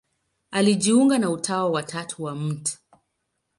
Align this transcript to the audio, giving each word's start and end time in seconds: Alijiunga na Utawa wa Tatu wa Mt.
Alijiunga 0.51 1.17
na 1.19 1.29
Utawa 1.29 1.69
wa 1.71 1.83
Tatu 1.83 2.23
wa 2.23 2.35
Mt. 2.35 2.79